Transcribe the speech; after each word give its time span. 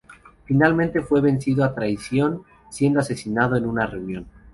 Finalmente 0.45 1.03
fue 1.03 1.21
vencido 1.21 1.63
a 1.63 1.75
traición, 1.75 2.41
siendo 2.71 2.99
asesinado 3.01 3.55
en 3.55 3.67
una 3.67 3.85
reunión. 3.85 4.25